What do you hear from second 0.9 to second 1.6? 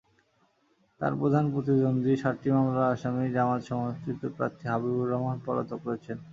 তাঁর প্রধান